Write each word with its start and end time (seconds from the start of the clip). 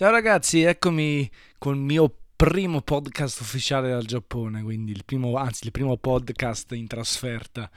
Ciao 0.00 0.10
ragazzi, 0.10 0.62
eccomi 0.62 1.30
col 1.58 1.76
mio 1.76 2.10
primo 2.34 2.80
podcast 2.80 3.38
ufficiale 3.40 3.90
dal 3.90 4.06
Giappone, 4.06 4.62
quindi 4.62 4.92
il 4.92 5.04
primo, 5.04 5.36
anzi 5.36 5.66
il 5.66 5.72
primo 5.72 5.98
podcast 5.98 6.72
in 6.72 6.86
trasferta. 6.86 7.70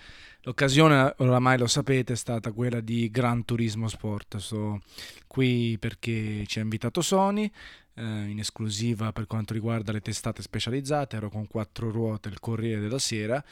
L'occasione, 0.43 1.15
oramai 1.17 1.57
lo 1.57 1.67
sapete, 1.67 2.13
è 2.13 2.15
stata 2.15 2.53
quella 2.53 2.79
di 2.79 3.11
Gran 3.11 3.43
Turismo 3.43 3.89
Sport. 3.89 4.37
Sto 4.37 4.79
qui 5.27 5.75
perché 5.77 6.45
ci 6.47 6.59
ha 6.59 6.61
invitato 6.61 7.01
Sony, 7.01 7.51
eh, 7.95 8.01
in 8.01 8.39
esclusiva 8.39 9.11
per 9.11 9.27
quanto 9.27 9.51
riguarda 9.51 9.91
le 9.91 9.99
testate 9.99 10.41
specializzate, 10.41 11.17
ero 11.17 11.29
con 11.29 11.45
quattro 11.45 11.91
ruote 11.91 12.29
il 12.29 12.39
Corriere 12.39 12.79
della 12.79 12.99
Sera 12.99 13.43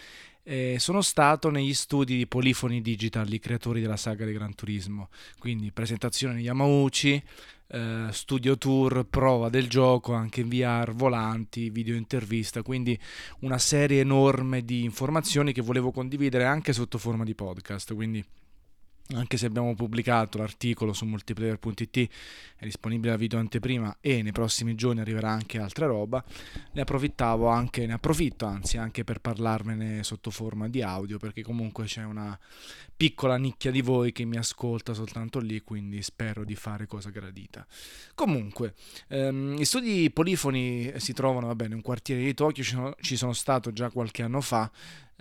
e 0.44 0.78
sono 0.80 1.02
stato 1.02 1.50
negli 1.50 1.74
studi 1.74 2.18
di 2.18 2.26
Polifoni 2.26 2.82
Digital, 2.82 3.32
i 3.32 3.40
creatori 3.40 3.82
della 3.82 3.98
saga 3.98 4.26
di 4.26 4.34
Gran 4.34 4.56
Turismo, 4.56 5.10
quindi 5.38 5.72
presentazione 5.72 6.36
di 6.36 6.44
Yamauchi, 6.44 7.22
eh, 7.72 8.08
studio 8.12 8.58
tour, 8.58 9.06
prova 9.10 9.50
del 9.50 9.68
gioco, 9.70 10.14
anche 10.14 10.42
in 10.42 10.50
VR, 10.50 10.92
volanti, 10.94 11.70
video 11.70 11.96
intervista, 11.96 12.62
quindi 12.62 12.98
una 13.40 13.58
serie 13.58 14.02
enorme 14.02 14.64
di 14.64 14.84
informazioni 14.84 15.54
che 15.54 15.62
volevo 15.62 15.92
condividere 15.92 16.44
anche 16.46 16.74
sotto 16.74 16.98
forma 16.98 17.24
di 17.24 17.34
podcast, 17.34 17.94
quindi 17.94 18.24
anche 19.14 19.38
se 19.38 19.46
abbiamo 19.46 19.74
pubblicato 19.76 20.38
l'articolo 20.38 20.94
su 20.94 21.06
multiplayer.it, 21.06 22.10
è 22.56 22.66
disponibile 22.66 23.12
la 23.12 23.18
video 23.18 23.40
anteprima 23.40 23.98
e 24.02 24.22
nei 24.22 24.32
prossimi 24.32 24.76
giorni 24.76 25.02
arriverà 25.02 25.30
anche 25.30 25.60
altra 25.60 25.86
roba, 25.86 26.24
ne 26.72 26.82
approfittavo 26.82 27.48
anche, 27.48 27.86
ne 27.86 27.94
approfitto 27.94 28.46
anzi 28.46 28.78
anche 28.78 29.04
per 29.04 29.20
parlarmene 29.20 30.04
sotto 30.04 30.32
forma 30.32 30.70
di 30.70 30.82
audio, 30.82 31.18
perché 31.18 31.42
comunque 31.42 31.86
c'è 31.86 32.04
una 32.04 32.38
piccola 32.96 33.38
nicchia 33.38 33.72
di 33.72 33.82
voi 33.82 34.12
che 34.12 34.26
mi 34.26 34.38
ascolta 34.38 34.94
soltanto 34.94 35.40
lì, 35.40 35.62
quindi 35.62 36.02
spero 36.04 36.44
di 36.44 36.56
fare 36.56 36.86
cosa 36.86 37.10
gradita. 37.10 37.66
Comunque, 38.14 38.76
ehm, 39.08 39.56
gli 39.56 39.66
studi 39.66 40.12
polifoni 40.12 40.94
si 40.98 41.14
trovano, 41.14 41.48
va 41.48 41.56
bene, 41.56 41.72
in 41.72 41.78
un 41.78 41.82
quartiere 41.82 42.22
di 42.22 42.34
Tokyo, 42.34 42.64
ci 42.64 42.72
sono, 42.72 42.96
ci 43.02 43.16
sono 43.16 43.34
stato 43.34 43.74
già 43.74 43.90
qualche 43.90 44.22
anno 44.22 44.42
fa, 44.42 44.70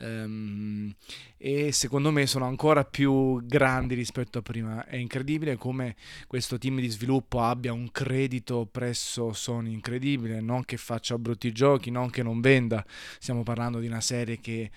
Um, 0.00 0.94
e 1.36 1.72
secondo 1.72 2.10
me 2.10 2.26
sono 2.26 2.46
ancora 2.46 2.84
più 2.84 3.44
grandi 3.44 3.94
rispetto 3.94 4.38
a 4.38 4.42
prima. 4.42 4.86
È 4.86 4.96
incredibile 4.96 5.56
come 5.56 5.96
questo 6.26 6.58
team 6.58 6.80
di 6.80 6.88
sviluppo 6.88 7.42
abbia 7.42 7.72
un 7.72 7.90
credito 7.90 8.66
presso 8.70 9.32
Sony 9.32 9.72
incredibile, 9.72 10.40
non 10.40 10.64
che 10.64 10.76
faccia 10.76 11.18
brutti 11.18 11.52
giochi, 11.52 11.90
non 11.90 12.10
che 12.10 12.22
non 12.22 12.40
venda. 12.40 12.84
Stiamo 13.18 13.42
parlando 13.42 13.78
di 13.78 13.86
una 13.86 14.00
serie 14.00 14.40
che 14.40 14.70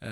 uh, 0.00 0.06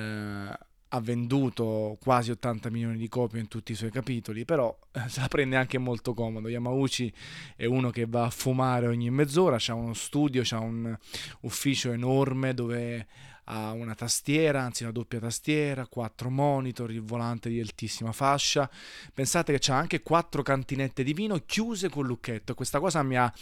ha 0.91 1.01
venduto 1.01 1.99
quasi 2.01 2.31
80 2.31 2.71
milioni 2.71 2.97
di 2.97 3.09
copie 3.09 3.41
in 3.41 3.49
tutti 3.49 3.73
i 3.73 3.75
suoi 3.75 3.91
capitoli, 3.91 4.45
però 4.45 4.77
eh, 4.93 5.09
se 5.09 5.21
la 5.21 5.29
prende 5.29 5.57
anche 5.57 5.79
molto 5.79 6.15
comodo. 6.15 6.49
Yamauchi 6.49 7.13
è 7.57 7.67
uno 7.67 7.91
che 7.91 8.07
va 8.07 8.25
a 8.25 8.31
fumare 8.31 8.87
ogni 8.87 9.11
mezz'ora, 9.11 9.59
ha 9.67 9.75
uno 9.75 9.95
studio, 9.95 10.43
ha 10.51 10.59
un 10.59 10.97
ufficio 11.41 11.93
enorme 11.93 12.55
dove 12.55 13.07
ha 13.51 13.73
una 13.73 13.95
tastiera, 13.95 14.63
anzi 14.63 14.83
una 14.83 14.93
doppia 14.93 15.19
tastiera, 15.19 15.87
quattro 15.87 16.29
monitor, 16.31 16.91
il 16.91 17.03
volante 17.03 17.49
di 17.49 17.61
altissima 17.61 18.13
fascia. 18.13 18.71
Pensate 19.13 19.53
che 19.53 19.59
c'ha 19.61 19.77
anche 19.77 20.03
quattro 20.03 20.43
cantinette 20.43 21.03
di 21.03 21.15
vino 21.15 21.39
chiuse 21.47 21.89
con 21.89 22.07
lucchetto. 22.07 22.55
Questa 22.55 22.79
cosa 22.79 23.03
mi 23.03 23.17
ha, 23.17 23.33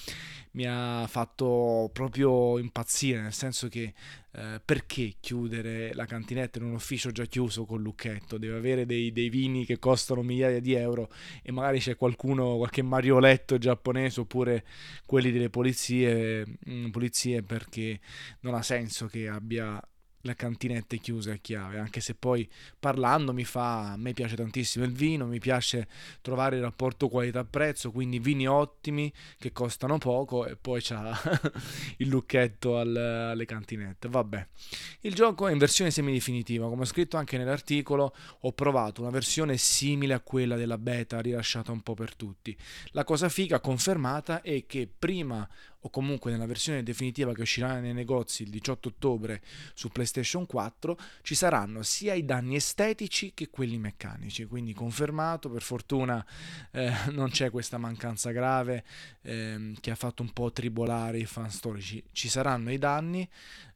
mi 0.53 0.65
ha 0.67 1.07
fatto 1.09 1.91
proprio 1.93 2.59
impazzire, 2.59 3.21
nel 3.21 3.33
senso 3.33 3.69
che 3.69 3.95
eh, 4.33 4.61
perché 4.65 5.15
chiudere 5.19 5.93
la 5.95 6.05
cantinetta 6.05 6.59
in 6.59 6.67
un 6.67 6.75
ufficio 6.75 7.11
già 7.11 7.25
chiuso 7.25 7.65
con 7.65 7.83
lucchetto? 7.83 8.39
Deve 8.39 8.57
avere 8.57 8.87
dei, 8.87 9.11
dei, 9.11 9.29
vini 9.29 9.65
che 9.65 9.81
costano 9.81 10.23
migliaia 10.23 10.61
di 10.61 10.75
euro 10.75 11.11
e 11.43 11.51
magari 11.51 11.81
c'è 11.81 11.97
qualcuno, 11.97 12.57
qualche 12.59 12.83
marioletto 12.83 13.59
giapponese 13.59 14.21
oppure 14.21 14.65
quelli 15.05 15.33
delle 15.33 15.51
polizie, 15.51 16.47
mh, 16.47 16.71
mm, 16.71 16.91
polizie 16.91 17.43
perché 17.43 17.99
non 18.41 18.55
ha 18.55 18.63
senso 18.63 19.07
che 19.07 19.27
abbia 19.29 19.81
la 20.27 20.35
cantinetta 20.35 20.95
è 20.97 21.01
chiusa 21.01 21.33
a 21.33 21.37
chiave, 21.37 21.79
anche 21.79 22.01
se 22.01 22.15
poi 22.15 22.49
parlando 22.79 23.33
mi 23.33 23.45
fa, 23.45 23.93
a 23.93 23.97
me 23.97 24.13
piace 24.13 24.37
tantissimo 24.37 24.85
il 24.85 24.93
vino, 24.93 25.27
mi 25.27 25.39
piace 25.39 25.89
trovare 26.21 26.57
il 26.57 26.63
rapporto 26.63 27.09
qualità-prezzo, 27.09 27.91
quindi 27.91 28.19
vini 28.19 28.47
ottimi 28.47 29.11
che 29.39 29.53
costano 29.53 29.97
poco 29.99 30.47
e 30.47 30.57
poi 30.57 30.81
c'ha 30.83 31.19
il 31.99 32.09
lucchetto 32.09 32.77
al, 32.77 32.95
alle 32.95 33.45
cantinette. 33.47 34.09
Vabbè, 34.09 34.47
il 35.03 35.15
gioco 35.15 35.47
è 35.47 35.53
in 35.53 35.59
versione 35.59 35.91
semidefinitiva, 35.91 36.69
come 36.69 36.83
ho 36.83 36.87
scritto 36.87 37.17
anche 37.17 37.39
nell'articolo, 37.39 38.15
ho 38.41 38.53
provato 38.53 39.01
una 39.01 39.11
versione 39.11 39.57
simile 39.57 40.15
a 40.15 40.21
quella 40.21 40.57
della 40.57 40.79
beta 40.79 41.21
rilasciata 41.21 41.73
un 41.73 41.81
po' 41.81 41.95
per 41.95 42.15
tutti. 42.15 42.57
La 42.91 43.05
cosa 43.05 43.29
figa 43.29 43.61
confermata 43.61 44.43
è 44.43 44.67
che 44.67 44.89
prima 44.99 45.49
o 45.87 45.91
comunque 45.91 46.33
nella 46.33 46.47
versione 46.47 46.83
definitiva 46.83 47.33
che 47.33 47.43
uscirà 47.43 47.79
nei 47.79 47.95
negozi 47.95 48.43
il 48.43 48.51
18 48.51 48.89
ottobre 48.89 49.41
su 49.73 49.89
PlayStation 49.89 50.45
4, 50.45 50.99
ci 51.23 51.35
saranno 51.35 51.83
sia 51.83 52.15
i 52.15 52.25
danni 52.25 52.57
estetici 52.57 53.33
che 53.35 53.49
quelli 53.49 53.79
meccanici. 53.79 54.45
Quindi 54.47 54.75
confermato, 54.75 55.49
per 55.49 55.63
fortuna 55.63 56.25
eh, 56.73 56.93
non 57.11 57.31
c'è 57.31 57.51
questa 57.51 57.79
mancanza 57.79 58.33
grave 58.33 58.85
eh, 59.23 59.75
che 59.81 59.91
ha 59.91 59.95
fatto 59.95 60.23
un 60.23 60.33
po' 60.33 60.51
tribolare 60.51 61.19
i 61.19 61.25
fan 61.25 61.51
storici. 61.51 62.03
Ci 62.11 62.29
saranno 62.29 62.73
i 62.73 62.79
danni, 62.79 63.29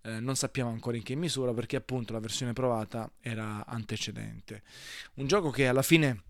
eh, 0.02 0.18
non 0.18 0.34
sappiamo 0.34 0.70
ancora 0.70 0.96
in 0.96 1.04
che 1.04 1.14
misura 1.14 1.54
perché 1.54 1.76
appunto 1.76 2.12
la 2.12 2.20
versione 2.20 2.52
provata 2.52 3.10
era 3.20 3.64
antecedente. 3.66 4.62
Un 5.14 5.28
gioco 5.28 5.50
che 5.50 5.68
alla 5.68 5.82
fine 5.82 6.22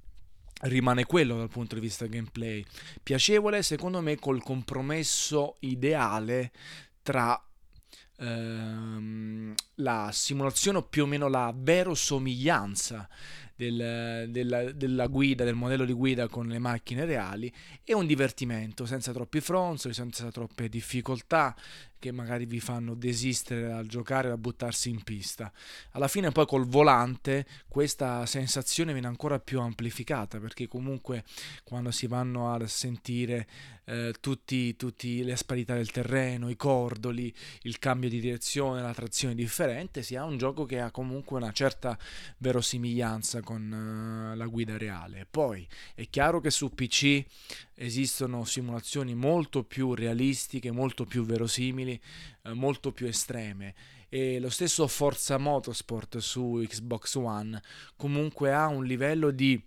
rimane 0.60 1.04
quello 1.04 1.36
dal 1.36 1.48
punto 1.48 1.74
di 1.74 1.80
vista 1.80 2.06
gameplay. 2.06 2.64
Piacevole, 3.02 3.62
secondo 3.62 4.00
me, 4.00 4.16
col 4.16 4.42
compromesso 4.42 5.56
ideale 5.60 6.50
tra 7.02 7.40
ehm, 8.18 9.54
la 9.80 10.10
simulazione 10.12 10.78
o 10.78 10.82
più 10.82 11.04
o 11.04 11.06
meno 11.06 11.28
la 11.28 11.52
verosomiglianza 11.56 13.08
del, 13.56 14.30
della, 14.30 14.72
della, 14.72 15.06
guida, 15.06 15.44
del 15.44 15.54
modello 15.54 15.84
di 15.84 15.92
guida 15.92 16.28
con 16.28 16.46
le 16.46 16.58
macchine 16.58 17.04
reali 17.04 17.52
e 17.84 17.92
un 17.92 18.06
divertimento 18.06 18.86
senza 18.86 19.12
troppi 19.12 19.40
fronzoli, 19.40 19.92
senza 19.92 20.30
troppe 20.30 20.70
difficoltà 20.70 21.54
che 22.00 22.10
magari 22.10 22.46
vi 22.46 22.58
fanno 22.58 22.94
desistere 22.94 23.68
dal 23.68 23.86
giocare 23.86 24.26
e 24.26 24.30
da 24.30 24.38
buttarsi 24.38 24.88
in 24.88 25.02
pista. 25.04 25.52
Alla 25.90 26.08
fine 26.08 26.32
poi 26.32 26.46
col 26.46 26.66
volante 26.66 27.46
questa 27.68 28.24
sensazione 28.24 28.92
viene 28.92 29.06
ancora 29.06 29.38
più 29.38 29.60
amplificata 29.60 30.40
perché 30.40 30.66
comunque 30.66 31.24
quando 31.62 31.90
si 31.90 32.06
vanno 32.06 32.52
a 32.52 32.66
sentire 32.66 33.46
eh, 33.84 34.14
tutte 34.18 34.74
le 35.22 35.32
asparità 35.32 35.74
del 35.74 35.90
terreno, 35.90 36.48
i 36.48 36.56
cordoli, 36.56 37.32
il 37.62 37.78
cambio 37.78 38.08
di 38.08 38.18
direzione, 38.18 38.80
la 38.80 38.94
trazione 38.94 39.34
differente, 39.34 39.69
si 40.02 40.16
ha 40.16 40.24
un 40.24 40.36
gioco 40.38 40.64
che 40.64 40.80
ha 40.80 40.90
comunque 40.90 41.36
una 41.36 41.52
certa 41.52 41.98
verosimiglianza 42.38 43.40
con 43.40 44.32
uh, 44.32 44.36
la 44.36 44.46
guida 44.46 44.76
reale. 44.76 45.26
Poi 45.30 45.66
è 45.94 46.08
chiaro 46.08 46.40
che 46.40 46.50
su 46.50 46.74
PC 46.74 47.24
esistono 47.74 48.44
simulazioni 48.44 49.14
molto 49.14 49.64
più 49.64 49.94
realistiche, 49.94 50.70
molto 50.70 51.04
più 51.04 51.24
verosimili, 51.24 52.00
eh, 52.42 52.52
molto 52.52 52.92
più 52.92 53.06
estreme 53.06 53.74
e 54.12 54.40
lo 54.40 54.50
stesso 54.50 54.88
Forza 54.88 55.38
Motorsport 55.38 56.18
su 56.18 56.60
Xbox 56.66 57.14
One 57.14 57.62
comunque 57.96 58.52
ha 58.52 58.66
un 58.66 58.84
livello 58.84 59.30
di 59.30 59.62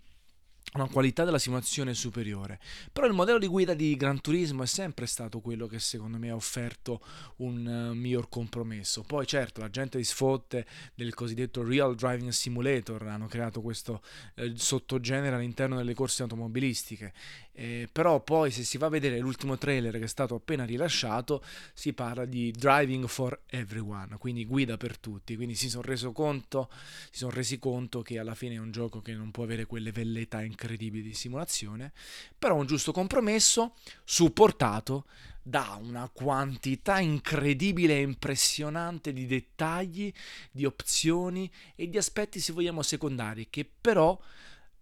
una 0.73 0.87
qualità 0.87 1.23
della 1.23 1.39
simulazione 1.39 1.93
superiore. 1.93 2.59
Però 2.91 3.05
il 3.07 3.13
modello 3.13 3.39
di 3.39 3.47
guida 3.47 3.73
di 3.73 3.95
Gran 3.95 4.21
Turismo 4.21 4.63
è 4.63 4.65
sempre 4.67 5.05
stato 5.05 5.39
quello 5.39 5.67
che 5.67 5.79
secondo 5.79 6.17
me 6.17 6.29
ha 6.29 6.35
offerto 6.35 7.01
un 7.37 7.65
uh, 7.65 7.93
miglior 7.93 8.29
compromesso. 8.29 9.03
Poi 9.03 9.25
certo 9.25 9.61
la 9.61 9.69
gente 9.69 9.97
si 9.99 10.05
sfotte 10.05 10.65
del 10.95 11.13
cosiddetto 11.13 11.63
Real 11.63 11.95
Driving 11.95 12.29
Simulator, 12.29 13.07
hanno 13.07 13.27
creato 13.27 13.61
questo 13.61 14.01
uh, 14.35 14.51
sottogenere 14.55 15.35
all'interno 15.35 15.77
delle 15.77 15.93
corse 15.93 16.23
automobilistiche 16.23 17.13
eh, 17.55 17.87
però 17.91 18.19
poi 18.21 18.49
se 18.49 18.63
si 18.63 18.79
va 18.79 18.87
a 18.87 18.89
vedere 18.89 19.19
l'ultimo 19.19 19.59
trailer 19.59 19.99
che 19.99 20.05
è 20.05 20.07
stato 20.07 20.33
appena 20.33 20.65
rilasciato 20.65 21.43
si 21.73 21.93
parla 21.93 22.25
di 22.25 22.51
driving 22.51 23.05
for 23.05 23.41
everyone, 23.47 24.17
quindi 24.17 24.43
guida 24.45 24.75
per 24.75 24.97
tutti, 24.97 25.35
quindi 25.35 25.53
si 25.53 25.69
sono 25.69 25.83
resi 25.83 27.59
conto 27.59 28.01
che 28.01 28.17
alla 28.17 28.33
fine 28.33 28.55
è 28.55 28.57
un 28.57 28.71
gioco 28.71 29.01
che 29.01 29.13
non 29.13 29.29
può 29.29 29.43
avere 29.43 29.65
quelle 29.65 29.91
velleità 29.91 30.41
incredibili 30.63 31.03
di 31.03 31.13
simulazione, 31.13 31.91
però 32.37 32.55
un 32.55 32.65
giusto 32.65 32.91
compromesso 32.91 33.75
supportato 34.03 35.05
da 35.41 35.77
una 35.81 36.09
quantità 36.09 36.99
incredibile 36.99 37.97
e 37.97 38.01
impressionante 38.01 39.11
di 39.11 39.25
dettagli, 39.25 40.11
di 40.49 40.65
opzioni 40.65 41.51
e 41.75 41.89
di 41.89 41.97
aspetti 41.97 42.39
se 42.39 42.53
vogliamo 42.53 42.81
secondari 42.81 43.49
che 43.49 43.69
però 43.79 44.17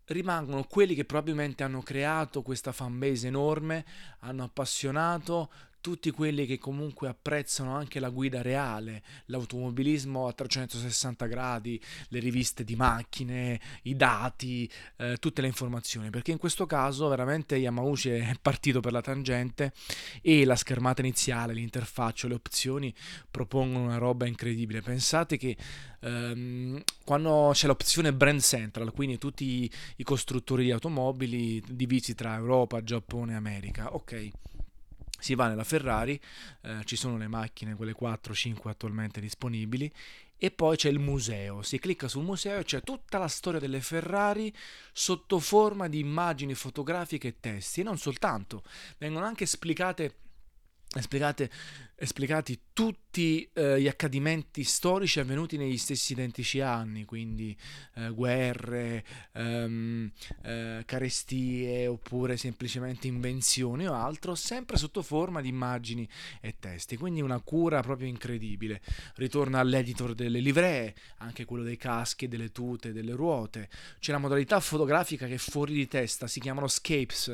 rimangono 0.06 0.66
quelli 0.66 0.94
che 0.94 1.06
probabilmente 1.06 1.64
hanno 1.64 1.82
creato 1.82 2.42
questa 2.42 2.72
fanbase 2.72 3.28
enorme, 3.28 3.86
hanno 4.20 4.44
appassionato 4.44 5.50
tutti 5.82 6.12
quelli 6.12 6.46
che 6.46 6.60
comunque 6.60 7.10
apprezzano 7.10 7.76
anche 7.76 8.00
la 8.00 8.10
guida 8.10 8.42
reale, 8.42 9.04
l'automobilismo 9.26 10.28
a 10.28 10.34
360 10.34 11.26
gradi, 11.26 11.82
le 12.10 12.20
riviste 12.20 12.64
di 12.64 12.76
macchine, 12.76 13.60
i 13.84 13.96
dati, 13.96 14.72
eh, 14.98 15.18
tutte 15.18 15.42
le 15.42 15.48
informazioni, 15.48 16.10
perché 16.10 16.32
in 16.32 16.38
questo 16.38 16.66
caso 16.66 17.08
veramente 17.08 17.56
Yamauchi 17.56 18.10
è 18.10 18.34
partito 18.42 18.80
per 18.80 18.92
la 18.92 19.02
tangente 19.02 19.74
e 20.22 20.46
la 20.46 20.56
schermata 20.56 21.02
iniziale, 21.02 21.54
l'interfaccia, 21.54 22.28
le 22.28 22.36
opzioni 22.36 22.94
propongono 23.30 23.86
una 23.86 23.98
roba 23.98 24.28
incredibile. 24.28 24.82
Pensate 24.82 25.38
che 25.38 25.58
ehm, 26.02 26.82
quando 27.04 27.50
c'è 27.54 27.68
l'opzione 27.68 28.14
Brand 28.14 28.42
Central, 28.42 28.94
quindi 28.94 29.18
tutti 29.18 29.70
i, 29.96 30.04
costruttori 30.04 30.66
di 30.66 30.72
automobili 30.72 31.64
divisi 31.68 32.14
tra 32.14 32.36
Europa, 32.36 32.84
Giappone 32.84 33.32
e 33.32 33.36
America, 33.36 33.94
ok 33.94 34.32
si 35.22 35.36
va 35.36 35.48
nella 35.48 35.64
Ferrari, 35.64 36.20
eh, 36.62 36.82
ci 36.84 36.96
sono 36.96 37.16
le 37.18 37.28
macchine, 37.28 37.76
quelle 37.76 37.96
4-5 37.98 38.68
attualmente 38.68 39.22
disponibili, 39.22 39.92
e 40.36 40.50
poi 40.50 40.76
c'è 40.76 40.90
il 40.90 40.98
museo. 40.98 41.62
Si 41.62 41.78
clicca 41.78 42.08
sul 42.08 42.24
museo 42.24 42.60
e 42.60 42.64
c'è 42.64 42.82
tutta 42.82 43.20
la 43.20 43.28
storia 43.28 43.60
delle 43.60 43.80
Ferrari 43.80 44.52
sotto 44.92 45.38
forma 45.38 45.88
di 45.88 46.00
immagini 46.00 46.56
fotografiche 46.56 47.28
e 47.28 47.40
testi. 47.40 47.82
E 47.82 47.84
non 47.84 48.00
soltanto, 48.00 48.64
vengono 48.98 49.26
anche 49.26 49.44
esplicate, 49.44 50.16
esplicate 50.96 51.50
esplicati 52.02 52.60
tutti 52.74 53.48
eh, 53.54 53.80
gli 53.80 53.88
accadimenti 53.88 54.64
storici 54.64 55.20
avvenuti 55.20 55.56
negli 55.56 55.78
stessi 55.78 56.14
identici 56.14 56.60
anni, 56.60 57.06
quindi 57.06 57.56
eh, 57.96 58.10
guerre, 58.10 59.06
ehm, 59.34 60.12
eh, 60.42 60.82
carestie 60.88 61.86
oppure 61.86 62.38
semplicemente 62.38 63.06
invenzioni 63.06 63.88
o 63.88 63.94
altro, 63.94 64.34
sempre 64.34 64.78
sotto 64.78 65.04
forma 65.04 65.42
di 65.42 65.50
immagini 65.50 66.10
e 66.40 66.56
testi, 66.58 66.98
quindi 66.98 67.22
una 67.22 67.40
cura 67.40 67.82
proprio 67.82 68.08
incredibile. 68.08 68.82
Ritorna 69.16 69.60
all'editor 69.60 70.16
delle 70.16 70.40
livree, 70.40 70.96
anche 71.18 71.46
quello 71.46 71.64
dei 71.64 71.78
caschi, 71.78 72.28
delle 72.28 72.52
tute, 72.52 72.94
delle 72.94 73.14
ruote. 73.14 73.70
C'è 74.00 74.12
la 74.12 74.18
modalità 74.18 74.60
fotografica 74.60 75.28
che 75.28 75.36
è 75.36 75.38
fuori 75.38 75.74
di 75.74 75.88
testa, 75.88 76.26
si 76.26 76.40
chiamano 76.40 76.68
scapes, 76.68 77.28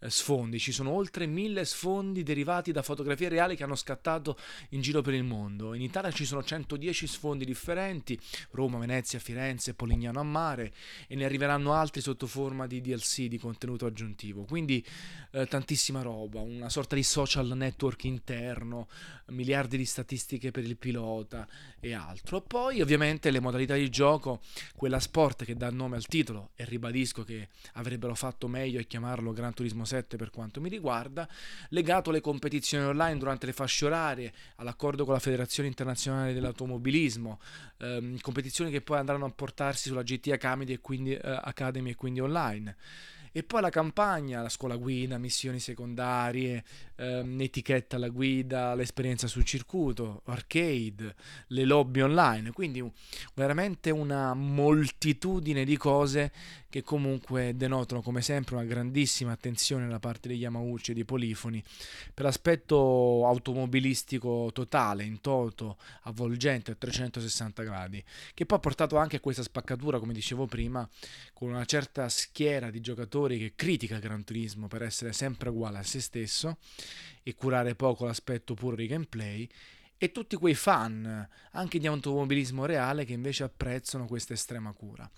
eh, 0.00 0.08
sfondi, 0.08 0.58
ci 0.58 0.72
sono 0.72 0.90
oltre 0.90 1.26
mille 1.26 1.66
sfondi 1.66 2.22
derivati 2.22 2.72
da 2.72 2.80
fotografie 2.80 2.94
reali 3.04 3.56
che 3.56 3.64
hanno 3.64 3.74
scattato 3.74 4.38
in 4.70 4.80
giro 4.80 5.02
per 5.02 5.14
il 5.14 5.24
mondo. 5.24 5.74
In 5.74 5.82
Italia 5.82 6.10
ci 6.10 6.24
sono 6.24 6.42
110 6.42 7.06
sfondi 7.06 7.44
differenti, 7.44 8.18
Roma, 8.50 8.78
Venezia, 8.78 9.18
Firenze, 9.18 9.74
Polignano 9.74 10.20
a 10.20 10.24
mare 10.24 10.72
e 11.06 11.14
ne 11.14 11.24
arriveranno 11.24 11.72
altri 11.72 12.00
sotto 12.00 12.26
forma 12.26 12.66
di 12.66 12.80
DLC, 12.80 13.26
di 13.26 13.38
contenuto 13.38 13.86
aggiuntivo. 13.86 14.44
Quindi 14.44 14.84
eh, 15.32 15.46
tantissima 15.46 16.02
roba, 16.02 16.40
una 16.40 16.68
sorta 16.68 16.94
di 16.94 17.02
social 17.02 17.52
network 17.56 18.04
interno, 18.04 18.88
miliardi 19.26 19.76
di 19.76 19.84
statistiche 19.84 20.50
per 20.50 20.64
il 20.64 20.76
pilota 20.76 21.46
e 21.80 21.92
altro. 21.92 22.40
Poi 22.40 22.80
ovviamente 22.80 23.30
le 23.30 23.40
modalità 23.40 23.74
di 23.74 23.88
gioco, 23.90 24.40
quella 24.74 25.00
sport 25.00 25.44
che 25.44 25.56
dà 25.56 25.70
nome 25.70 25.96
al 25.96 26.06
titolo 26.06 26.50
e 26.54 26.64
ribadisco 26.64 27.24
che 27.24 27.48
avrebbero 27.74 28.14
fatto 28.14 28.48
meglio 28.48 28.80
a 28.80 28.84
chiamarlo 28.84 29.32
Gran 29.32 29.54
Turismo 29.54 29.84
7 29.84 30.16
per 30.16 30.30
quanto 30.30 30.60
mi 30.60 30.68
riguarda, 30.68 31.28
legato 31.70 32.10
alle 32.10 32.20
competizioni 32.20 32.84
online 32.86 33.18
durante 33.18 33.46
le 33.46 33.52
fasce 33.52 33.86
orarie 33.86 34.32
all'accordo 34.56 35.04
con 35.04 35.14
la 35.14 35.20
Federazione 35.20 35.68
Internazionale 35.68 36.32
dell'Automobilismo, 36.32 37.40
ehm, 37.78 38.18
competizioni 38.20 38.70
che 38.70 38.80
poi 38.80 38.98
andranno 38.98 39.24
a 39.26 39.30
portarsi 39.30 39.88
sulla 39.88 40.02
GT 40.02 40.28
Academy 40.32 40.72
e 40.72 40.80
quindi, 40.80 41.14
eh, 41.14 41.20
Academy 41.22 41.90
e 41.90 41.94
quindi 41.94 42.20
online. 42.20 42.76
E 43.36 43.42
poi 43.42 43.60
la 43.60 43.68
campagna, 43.68 44.40
la 44.40 44.48
scuola 44.48 44.76
guida, 44.76 45.18
missioni 45.18 45.60
secondarie, 45.60 46.64
ehm, 46.94 47.38
etichetta 47.38 47.96
alla 47.96 48.08
guida, 48.08 48.74
l'esperienza 48.74 49.26
sul 49.26 49.44
circuito, 49.44 50.22
arcade, 50.24 51.14
le 51.48 51.64
lobby 51.66 52.00
online, 52.00 52.52
quindi 52.52 52.82
veramente 53.34 53.90
una 53.90 54.32
moltitudine 54.32 55.64
di 55.64 55.76
cose 55.76 56.32
che 56.76 56.82
comunque 56.82 57.56
denotano 57.56 58.02
come 58.02 58.20
sempre 58.20 58.54
una 58.54 58.66
grandissima 58.66 59.32
attenzione 59.32 59.88
da 59.88 59.98
parte 59.98 60.28
degli 60.28 60.40
Yamauchi 60.40 60.90
e 60.90 60.94
dei 60.94 61.06
Polifoni 61.06 61.64
per 62.12 62.26
l'aspetto 62.26 63.26
automobilistico 63.26 64.50
totale, 64.52 65.02
in 65.02 65.22
toto, 65.22 65.78
avvolgente 66.02 66.72
a 66.72 66.74
360 66.74 67.62
gradi, 67.62 68.04
che 68.34 68.44
poi 68.44 68.58
ha 68.58 68.60
portato 68.60 68.98
anche 68.98 69.16
a 69.16 69.20
questa 69.20 69.42
spaccatura, 69.42 69.98
come 69.98 70.12
dicevo 70.12 70.44
prima, 70.44 70.86
con 71.32 71.48
una 71.48 71.64
certa 71.64 72.10
schiera 72.10 72.70
di 72.70 72.82
giocatori 72.82 73.38
che 73.38 73.52
critica 73.56 73.98
Gran 73.98 74.24
Turismo 74.24 74.68
per 74.68 74.82
essere 74.82 75.14
sempre 75.14 75.48
uguale 75.48 75.78
a 75.78 75.82
se 75.82 76.02
stesso 76.02 76.58
e 77.22 77.34
curare 77.34 77.74
poco 77.74 78.04
l'aspetto 78.04 78.52
puro 78.52 78.76
di 78.76 78.86
gameplay 78.86 79.48
e 79.98 80.12
tutti 80.12 80.36
quei 80.36 80.54
fan, 80.54 81.26
anche 81.52 81.78
di 81.78 81.86
automobilismo 81.86 82.66
reale, 82.66 83.04
che 83.04 83.14
invece 83.14 83.44
apprezzano 83.44 84.06
questa 84.06 84.34
estrema 84.34 84.72
cura. 84.72 85.10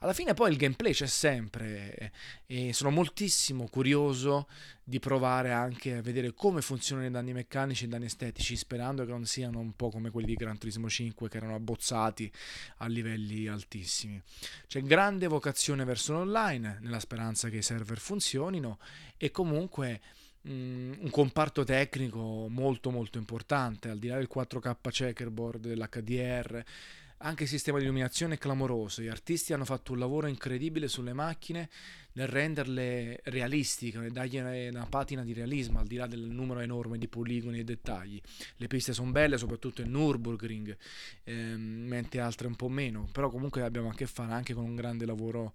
Alla 0.00 0.12
fine 0.12 0.34
poi 0.34 0.50
il 0.50 0.56
gameplay 0.56 0.92
c'è 0.92 1.06
sempre 1.06 2.12
e 2.46 2.72
sono 2.72 2.90
moltissimo 2.90 3.68
curioso 3.68 4.48
di 4.82 4.98
provare 4.98 5.52
anche 5.52 5.96
a 5.96 6.02
vedere 6.02 6.34
come 6.34 6.60
funzionano 6.60 7.06
i 7.06 7.10
danni 7.10 7.32
meccanici 7.32 7.84
e 7.84 7.86
i 7.86 7.90
danni 7.90 8.06
estetici, 8.06 8.56
sperando 8.56 9.04
che 9.04 9.10
non 9.12 9.24
siano 9.24 9.60
un 9.60 9.74
po' 9.74 9.90
come 9.90 10.10
quelli 10.10 10.26
di 10.26 10.34
Gran 10.34 10.58
Turismo 10.58 10.90
5 10.90 11.28
che 11.28 11.36
erano 11.36 11.54
abbozzati 11.54 12.30
a 12.78 12.86
livelli 12.86 13.46
altissimi. 13.46 14.20
C'è 14.66 14.82
grande 14.82 15.26
vocazione 15.26 15.84
verso 15.84 16.12
l'online, 16.12 16.78
nella 16.80 17.00
speranza 17.00 17.48
che 17.48 17.58
i 17.58 17.62
server 17.62 17.98
funzionino 17.98 18.78
e 19.16 19.30
comunque 19.30 20.00
un 20.46 21.08
comparto 21.10 21.64
tecnico 21.64 22.46
molto 22.48 22.90
molto 22.90 23.18
importante, 23.18 23.88
al 23.88 23.98
di 23.98 24.08
là 24.08 24.16
del 24.16 24.28
4K 24.32 24.76
checkerboard, 24.90 25.66
dell'HDR, 25.66 26.64
anche 27.18 27.44
il 27.44 27.48
sistema 27.48 27.78
di 27.78 27.84
illuminazione 27.84 28.34
è 28.34 28.38
clamoroso, 28.38 29.00
gli 29.00 29.08
artisti 29.08 29.52
hanno 29.54 29.64
fatto 29.64 29.92
un 29.92 29.98
lavoro 29.98 30.26
incredibile 30.26 30.88
sulle 30.88 31.14
macchine 31.14 31.70
nel 32.12 32.28
renderle 32.28 33.20
realistiche, 33.24 33.98
nel 33.98 34.12
dargli 34.12 34.36
una 34.36 34.86
patina 34.86 35.22
di 35.22 35.32
realismo 35.32 35.78
al 35.78 35.86
di 35.86 35.96
là 35.96 36.06
del 36.06 36.20
numero 36.20 36.60
enorme 36.60 36.98
di 36.98 37.08
poligoni 37.08 37.60
e 37.60 37.64
dettagli. 37.64 38.20
Le 38.56 38.66
piste 38.66 38.92
sono 38.92 39.10
belle, 39.10 39.38
soprattutto 39.38 39.80
il 39.80 39.88
Nürburgring, 39.88 40.76
ehm, 41.24 41.60
mentre 41.60 42.20
altre 42.20 42.46
un 42.46 42.56
po' 42.56 42.68
meno, 42.68 43.08
però 43.10 43.30
comunque 43.30 43.62
abbiamo 43.62 43.88
a 43.88 43.94
che 43.94 44.06
fare 44.06 44.32
anche 44.32 44.52
con 44.52 44.64
un 44.64 44.74
grande 44.74 45.06
lavoro 45.06 45.54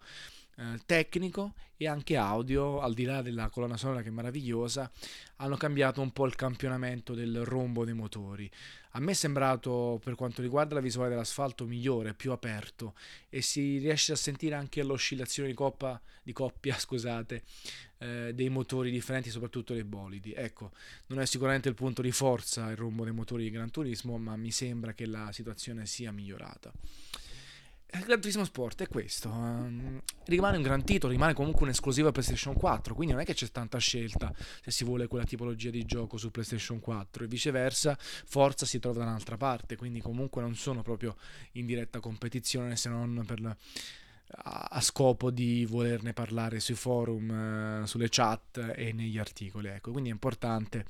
eh, 0.60 0.80
tecnico 0.86 1.54
e 1.78 1.88
anche 1.88 2.18
audio, 2.18 2.82
al 2.82 2.94
di 2.94 3.06
là 3.06 3.22
della 3.22 3.48
colonna 3.48 3.78
sonora 3.78 4.02
che 4.02 4.10
è 4.10 4.12
meravigliosa, 4.12 4.92
hanno 5.38 5.56
cambiato 5.56 6.02
un 6.02 6.12
po' 6.12 6.26
il 6.26 6.36
campionamento 6.36 7.14
del 7.14 7.46
rombo 7.46 7.86
dei 7.86 7.94
motori. 7.94 8.52
A 8.94 9.00
me 9.00 9.12
è 9.12 9.16
sembrato, 9.16 10.02
per 10.04 10.16
quanto 10.16 10.42
riguarda 10.42 10.74
la 10.74 10.82
visuale 10.82 11.12
dell'asfalto, 11.12 11.66
migliore, 11.66 12.14
più 12.14 12.34
aperto 12.34 12.96
e 13.30 13.42
si 13.42 13.78
riesce 13.78 14.12
a 14.12 14.18
sentire 14.18 14.56
anche 14.56 14.84
l'oscillazione 14.84 15.48
di, 15.48 15.56
coppa, 15.56 16.02
di 16.22 16.34
coppia 16.34 16.76
scusate, 16.80 17.44
eh, 18.00 18.32
dei 18.34 18.50
motori 18.50 18.92
differenti, 18.92 19.30
soprattutto 19.30 19.74
dei 19.74 19.86
bolidi. 19.86 20.34
Ecco, 20.34 20.72
non 21.08 21.22
è 21.22 21.26
sicuramente 21.26 21.70
il 21.70 21.76
punto 21.76 22.02
di 22.02 22.12
forza 22.12 22.70
il 22.70 22.76
rombo 22.76 23.06
dei 23.06 23.14
motori 23.14 23.44
di 23.44 23.52
Gran 23.52 23.72
Turismo, 23.72 24.18
ma 24.18 24.36
mi 24.36 24.52
sembra 24.52 24.92
che 24.92 25.06
la 25.06 25.32
situazione 25.32 25.86
sia 25.86 26.12
migliorata. 26.12 26.74
Il 27.92 28.02
Gran 28.02 28.22
Turismo 28.22 28.46
Sport 28.46 28.84
è 28.84 28.88
questo. 28.88 29.30
Um, 29.30 30.00
rimane 30.26 30.58
un 30.58 30.64
gran 30.64 30.84
titolo, 30.84 31.12
rimane 31.12 31.34
comunque 31.34 31.64
un'esclusiva 31.64 32.12
PlayStation 32.12 32.54
4, 32.54 32.94
quindi 32.94 33.14
non 33.14 33.22
è 33.24 33.26
che 33.26 33.34
c'è 33.34 33.50
tanta 33.50 33.80
scelta 33.80 34.32
se 34.62 34.70
si 34.70 34.84
vuole 34.84 35.08
quella 35.08 35.26
tipologia 35.26 35.72
di 35.72 35.84
gioco 35.86 36.18
su 36.18 36.30
PlayStation 36.30 36.80
4 36.80 37.24
e 37.24 37.28
viceversa, 37.28 37.98
Forza 38.00 38.68
si 38.68 38.78
trova 38.78 39.00
da 39.00 39.06
un'altra 39.06 39.38
parte, 39.38 39.76
quindi 39.76 40.02
comunque 40.02 40.42
non 40.42 40.56
sono 40.56 40.84
proprio 40.84 41.16
in 41.54 41.66
diretta 41.66 42.00
competizione 42.00 42.76
se 42.76 42.90
non 42.90 43.24
per 43.26 43.58
a, 44.32 44.68
a, 44.70 44.82
scopo 44.82 45.32
di 45.32 45.66
volerne 45.66 46.14
parlare 46.14 46.60
sui 46.60 46.76
forum, 46.76 47.82
uh, 47.82 47.86
sulle 47.86 48.10
chat 48.10 48.74
e 48.76 48.94
negli 48.94 49.18
articoli. 49.18 49.70
Ecco, 49.70 49.92
quindi 49.92 50.10
è 50.10 50.14
importante 50.14 50.86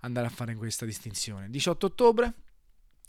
andare 0.00 0.26
a 0.26 0.30
fare 0.30 0.54
questa 0.54 0.84
distinzione. 0.84 1.48
18 1.48 1.86
ottobre 1.86 2.34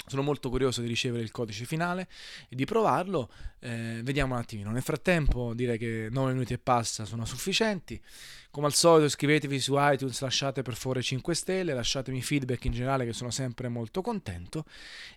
sono 0.05 0.21
molto 0.21 0.49
curioso 0.49 0.81
di 0.81 0.87
ricevere 0.87 1.23
il 1.23 1.31
codice 1.31 1.65
finale 1.65 2.07
e 2.49 2.55
di 2.55 2.65
provarlo. 2.65 3.29
Eh, 3.59 4.01
vediamo 4.03 4.33
un 4.33 4.39
attimino. 4.39 4.71
Nel 4.71 4.81
frattempo 4.81 5.53
direi 5.53 5.77
che 5.77 6.07
9 6.11 6.33
minuti 6.33 6.53
e 6.53 6.57
passa 6.57 7.05
sono 7.05 7.25
sufficienti. 7.25 8.01
Come 8.51 8.67
al 8.67 8.73
solito 8.73 9.05
iscrivetevi 9.05 9.59
su 9.59 9.75
iTunes, 9.77 10.19
lasciate 10.21 10.61
per 10.61 10.75
favore 10.75 11.01
5 11.01 11.33
stelle, 11.33 11.73
lasciatemi 11.73 12.21
feedback 12.21 12.65
in 12.65 12.73
generale 12.73 13.05
che 13.05 13.13
sono 13.13 13.31
sempre 13.31 13.67
molto 13.67 14.01
contento 14.01 14.65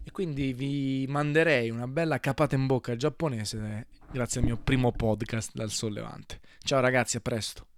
e 0.02 0.11
quindi 0.11 0.52
vi 0.55 1.05
manderei 1.09 1.69
una 1.71 1.87
bella 1.87 2.19
capata 2.19 2.55
in 2.55 2.66
bocca 2.66 2.97
giapponese 2.97 3.87
grazie 4.11 4.40
al 4.40 4.47
mio 4.47 4.57
primo 4.57 4.93
podcast 4.93 5.50
dal 5.52 5.71
sollevante. 5.71 6.40
Ciao 6.61 6.81
ragazzi, 6.81 7.16
a 7.16 7.21
presto. 7.21 7.75